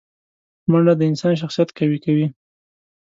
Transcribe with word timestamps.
منډه 0.69 0.93
د 0.97 1.01
انسان 1.09 1.33
شخصیت 1.41 1.69
قوي 1.77 1.99
کوي 2.05 2.25